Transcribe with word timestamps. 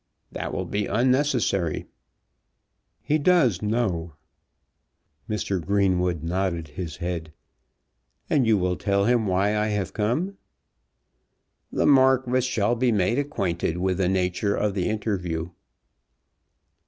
"That 0.31 0.51
will 0.51 0.65
be 0.65 0.87
unnecessary." 0.87 1.85
"He 3.03 3.19
does 3.19 3.61
know." 3.61 4.13
Mr. 5.29 5.63
Greenwood 5.63 6.23
nodded 6.23 6.69
his 6.69 6.95
head. 6.97 7.31
"And 8.27 8.47
you 8.47 8.57
will 8.57 8.77
tell 8.77 9.05
him 9.05 9.27
why 9.27 9.55
I 9.55 9.67
have 9.67 9.93
come?" 9.93 10.37
"The 11.71 11.85
Marquis 11.85 12.41
shall 12.41 12.73
be 12.73 12.91
made 12.91 13.19
acquainted 13.19 13.77
with 13.77 13.99
the 13.99 14.09
nature 14.09 14.55
of 14.55 14.73
the 14.73 14.89
interview." 14.89 15.51